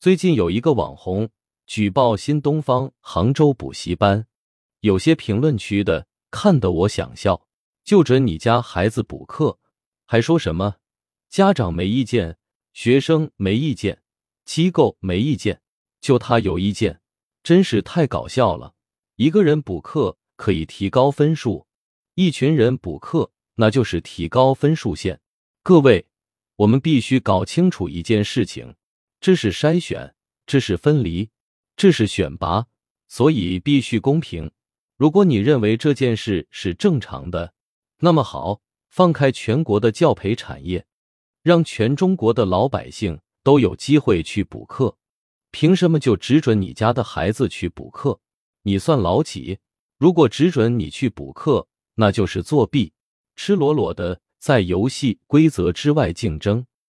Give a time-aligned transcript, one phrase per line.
[0.00, 1.28] 最近有一个网红
[1.66, 4.26] 举报新东方杭州补习班，
[4.80, 7.46] 有些评论区的看得我想笑。
[7.84, 9.58] 就准你家孩子补课，
[10.06, 10.76] 还说什么
[11.28, 12.38] 家长没意见，
[12.72, 14.00] 学生没意见，
[14.46, 15.60] 机构没意见，
[16.00, 17.02] 就他有意见，
[17.42, 18.72] 真是太搞笑了。
[19.16, 21.66] 一个人补课可以提高分数，
[22.14, 25.20] 一群人补课那就是提高分数线。
[25.62, 26.06] 各位，
[26.56, 28.76] 我们必须搞清楚一件事情。
[29.20, 30.14] 这是筛选，
[30.46, 31.28] 这是分离，
[31.76, 32.66] 这是选拔，
[33.06, 34.50] 所以必须公平。
[34.96, 37.52] 如果你认为这件事是正常的，
[37.98, 40.86] 那么好，放开全国的教培产业，
[41.42, 44.96] 让全中国的老百姓都有机会去补课。
[45.50, 48.20] 凭什么就只准你家的孩子去补课？
[48.62, 49.58] 你算老几？
[49.98, 52.94] 如果只准你去补课，那就是作弊，
[53.36, 56.64] 赤裸裸的在游戏规则之外竞争。